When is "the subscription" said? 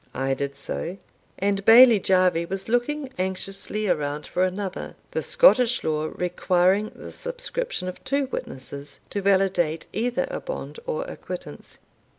6.95-7.87